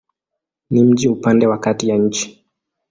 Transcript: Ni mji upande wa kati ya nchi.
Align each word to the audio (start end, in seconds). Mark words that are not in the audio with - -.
Ni 0.69 0.83
mji 0.83 1.07
upande 1.09 1.47
wa 1.47 1.59
kati 1.59 1.89
ya 1.89 1.97
nchi. 1.97 2.45